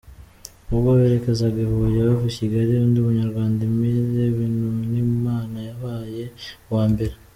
Ubwo 0.73 0.89
berekezaga 0.99 1.57
i 1.65 1.67
Huye 1.69 1.99
bava 2.07 2.27
Kigali, 2.37 2.71
undi 2.85 2.99
munyarwanda 3.05 3.59
Emile 3.69 4.23
Bintunimana 4.35 5.57
yabaye 5.69 6.23
uwa 6.69 6.85
mbere. 6.93 7.13